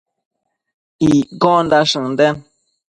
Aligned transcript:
Iccondash 1.09 1.93
ënden 2.03 2.35